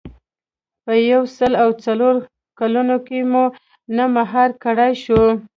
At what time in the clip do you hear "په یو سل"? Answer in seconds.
0.83-1.51